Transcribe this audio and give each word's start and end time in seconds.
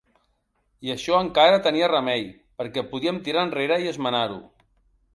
I 0.87 0.93
això 0.93 1.19
encara 1.25 1.59
tenia 1.69 1.91
remei, 1.93 2.25
perquè 2.63 2.87
podíem 2.95 3.23
tirar 3.29 3.47
enrere 3.51 3.81
i 3.85 3.95
esmenar-ho. 3.97 4.45